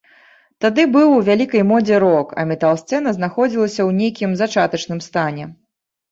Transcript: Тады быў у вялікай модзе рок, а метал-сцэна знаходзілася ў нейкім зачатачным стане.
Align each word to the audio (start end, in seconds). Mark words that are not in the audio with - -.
Тады 0.63 0.83
быў 0.93 1.09
у 1.17 1.17
вялікай 1.27 1.61
модзе 1.71 1.99
рок, 2.03 2.27
а 2.43 2.45
метал-сцэна 2.51 3.13
знаходзілася 3.17 3.75
ў 3.75 3.97
нейкім 3.99 4.33
зачатачным 4.41 4.99
стане. 5.09 5.45